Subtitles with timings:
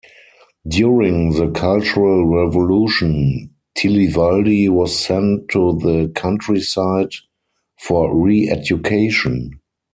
[0.67, 7.11] During the Cultural Revolution, Tiliwaldi was sent to the countryside
[7.79, 9.59] for "re-education".